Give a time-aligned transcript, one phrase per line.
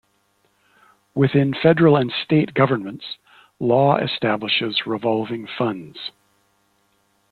[1.13, 3.05] Within federal and state governments,
[3.59, 6.09] law establishes revolving funds.